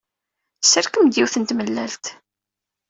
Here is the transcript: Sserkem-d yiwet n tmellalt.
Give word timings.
Sserkem-d 0.65 1.13
yiwet 1.17 1.35
n 1.37 1.43
tmellalt. 1.45 2.05